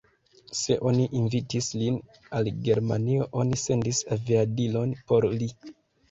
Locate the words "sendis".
3.65-3.99